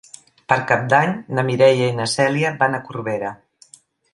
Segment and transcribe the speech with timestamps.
[0.53, 3.31] Per Cap d'Any na Mireia i na Cèlia van a Corbera.